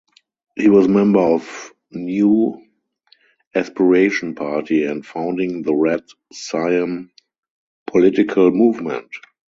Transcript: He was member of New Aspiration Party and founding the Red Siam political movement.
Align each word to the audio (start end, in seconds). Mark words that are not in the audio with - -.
He 0.55 0.67
was 0.67 0.87
member 0.87 1.19
of 1.19 1.71
New 1.91 2.59
Aspiration 3.53 4.33
Party 4.33 4.83
and 4.85 5.05
founding 5.05 5.61
the 5.61 5.75
Red 5.75 6.01
Siam 6.33 7.11
political 7.85 8.49
movement. 8.49 9.09